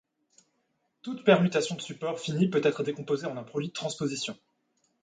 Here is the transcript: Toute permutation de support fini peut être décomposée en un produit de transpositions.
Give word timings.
Toute 1.03 1.23
permutation 1.23 1.75
de 1.75 1.81
support 1.81 2.19
fini 2.19 2.49
peut 2.49 2.61
être 2.63 2.81
décomposée 2.81 3.27
en 3.27 3.37
un 3.37 3.43
produit 3.43 3.67
de 3.67 3.73
transpositions. 3.73 4.35